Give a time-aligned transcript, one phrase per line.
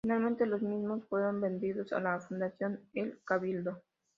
[0.03, 3.83] Finalmente los mismos fueron vendidos a la fundación "El Cabildo".